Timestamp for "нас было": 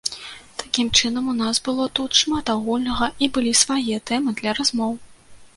1.41-1.85